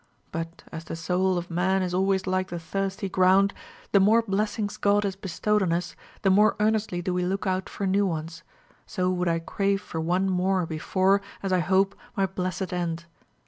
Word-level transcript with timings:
But, 0.31 0.63
as 0.71 0.85
the 0.85 0.95
soul 0.95 1.37
of 1.37 1.51
man 1.51 1.83
is 1.83 1.93
always 1.93 2.25
like 2.25 2.47
the 2.49 2.57
thirsty 2.57 3.07
ground, 3.07 3.53
the 3.91 3.99
more 3.99 4.23
blessings 4.23 4.75
God 4.75 5.03
has 5.03 5.15
bestowed 5.15 5.61
on 5.61 5.71
us, 5.71 5.95
the 6.23 6.31
more 6.31 6.55
earnestly 6.59 7.03
do 7.03 7.13
we 7.13 7.23
look 7.23 7.45
out 7.45 7.69
for 7.69 7.85
new 7.85 8.07
ones; 8.07 8.41
so 8.87 9.11
would 9.11 9.27
I 9.27 9.37
crave 9.37 9.79
for 9.79 10.01
one 10.01 10.27
more 10.27 10.65
before, 10.65 11.21
as 11.43 11.53
I 11.53 11.59
hope, 11.59 11.93
my 12.15 12.25
blessed 12.25 12.73
end. 12.73 13.05